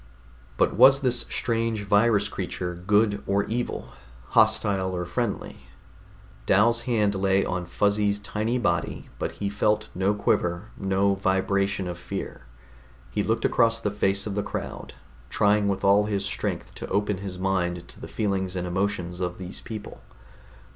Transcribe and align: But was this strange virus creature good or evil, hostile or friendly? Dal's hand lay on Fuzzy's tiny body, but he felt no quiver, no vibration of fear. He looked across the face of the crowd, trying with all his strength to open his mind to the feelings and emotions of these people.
But 0.57 0.73
was 0.73 1.01
this 1.01 1.27
strange 1.29 1.83
virus 1.83 2.27
creature 2.27 2.73
good 2.73 3.21
or 3.27 3.43
evil, 3.43 3.89
hostile 4.29 4.95
or 4.95 5.05
friendly? 5.05 5.57
Dal's 6.47 6.81
hand 6.89 7.13
lay 7.13 7.45
on 7.45 7.67
Fuzzy's 7.67 8.17
tiny 8.17 8.57
body, 8.57 9.09
but 9.19 9.33
he 9.33 9.47
felt 9.47 9.89
no 9.93 10.15
quiver, 10.15 10.71
no 10.75 11.13
vibration 11.13 11.87
of 11.87 11.99
fear. 11.99 12.47
He 13.11 13.21
looked 13.21 13.45
across 13.45 13.79
the 13.79 13.91
face 13.91 14.25
of 14.25 14.33
the 14.33 14.41
crowd, 14.41 14.95
trying 15.29 15.67
with 15.67 15.83
all 15.83 16.05
his 16.05 16.25
strength 16.25 16.73
to 16.81 16.87
open 16.87 17.17
his 17.19 17.37
mind 17.37 17.87
to 17.89 17.99
the 18.01 18.07
feelings 18.07 18.55
and 18.55 18.65
emotions 18.65 19.19
of 19.19 19.37
these 19.37 19.61
people. 19.61 20.01